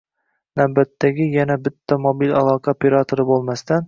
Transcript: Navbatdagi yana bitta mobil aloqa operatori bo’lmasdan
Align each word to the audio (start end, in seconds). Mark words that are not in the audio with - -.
Navbatdagi 0.59 1.27
yana 1.35 1.57
bitta 1.67 1.97
mobil 2.05 2.33
aloqa 2.39 2.75
operatori 2.77 3.27
bo’lmasdan 3.31 3.79